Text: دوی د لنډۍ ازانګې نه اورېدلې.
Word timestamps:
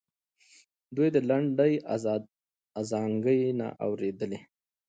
دوی 0.95 1.09
د 1.15 1.17
لنډۍ 1.29 1.73
ازانګې 2.79 3.39
نه 3.59 3.67
اورېدلې. 3.85 4.39